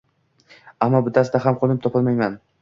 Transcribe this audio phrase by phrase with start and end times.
[0.85, 2.41] Ammo bittasida ham qo`nim topolmayman